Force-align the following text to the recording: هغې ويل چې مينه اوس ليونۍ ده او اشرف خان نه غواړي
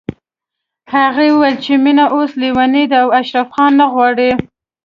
هغې 0.93 1.27
ويل 1.39 1.55
چې 1.63 1.73
مينه 1.83 2.05
اوس 2.15 2.31
ليونۍ 2.41 2.85
ده 2.91 2.97
او 3.03 3.09
اشرف 3.19 3.47
خان 3.55 3.71
نه 3.79 3.85
غواړي 3.93 4.29